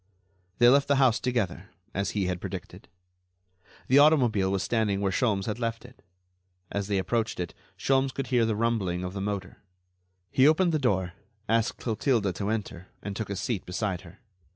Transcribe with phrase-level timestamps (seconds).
[0.57, 2.87] They left the house together, as he had predicted.
[3.87, 6.01] The automobile was standing where Sholmes had left it.
[6.71, 9.59] As they approached it, Sholmes could hear the rumbling of the motor.
[10.31, 11.13] He opened the door,
[11.47, 14.17] asked Clotilde to enter, and took a seat beside her.